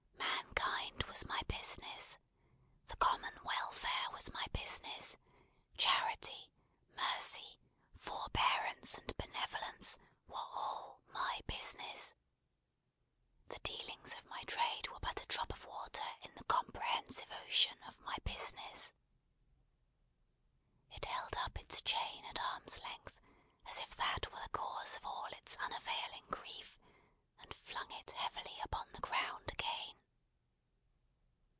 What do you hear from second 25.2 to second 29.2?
its unavailing grief, and flung it heavily upon the